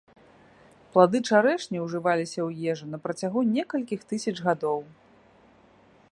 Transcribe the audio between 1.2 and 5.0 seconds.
чарэшні ўжываліся ў ежу на працягу некалькіх тысяч гадоў.